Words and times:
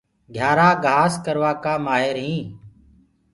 گهيآرآ 0.35 0.69
گھآس 0.85 1.13
ڪروآ 1.25 1.51
ڪآ 1.63 1.73
مآهر 1.85 2.15
هينٚ۔ 2.25 2.47